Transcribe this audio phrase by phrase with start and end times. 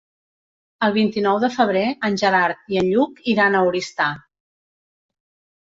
[0.87, 4.13] El vint-i-nou de febrer en Gerard i en Lluc iran a Oristà.